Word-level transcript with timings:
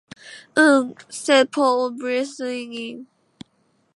“Um!” 0.57 0.95
said 1.11 1.51
Paul, 1.51 1.91
breathing 1.91 2.73
in. 2.73 3.07